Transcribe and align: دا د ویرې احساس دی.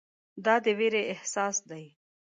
دا 0.45 0.55
د 0.65 0.67
ویرې 0.79 1.01
احساس 1.13 1.55
دی. 1.69 1.85